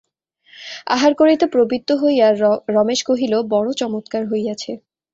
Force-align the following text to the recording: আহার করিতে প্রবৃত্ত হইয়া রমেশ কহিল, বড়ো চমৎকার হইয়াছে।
আহার 0.87 1.13
করিতে 1.15 1.45
প্রবৃত্ত 1.47 1.89
হইয়া 2.01 2.27
রমেশ 2.69 2.99
কহিল, 3.03 3.33
বড়ো 3.51 3.71
চমৎকার 3.81 4.23
হইয়াছে। 4.27 4.71